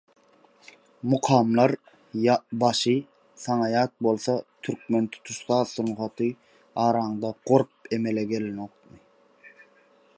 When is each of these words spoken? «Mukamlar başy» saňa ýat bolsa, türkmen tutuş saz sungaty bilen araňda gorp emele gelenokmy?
«Mukamlar 1.09 1.71
başy» 2.63 2.95
saňa 3.43 3.67
ýat 3.73 3.91
bolsa, 4.07 4.35
türkmen 4.67 5.05
tutuş 5.15 5.37
saz 5.47 5.67
sungaty 5.75 6.29
bilen 6.29 6.81
araňda 6.85 7.31
gorp 7.49 7.71
emele 7.99 8.23
gelenokmy? 8.33 8.99